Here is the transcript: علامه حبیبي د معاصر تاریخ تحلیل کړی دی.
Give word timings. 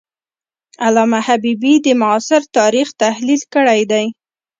علامه 0.85 1.19
حبیبي 1.27 1.73
د 1.85 1.87
معاصر 2.01 2.41
تاریخ 2.57 2.87
تحلیل 3.03 3.41
کړی 3.53 3.81
دی. 3.91 4.05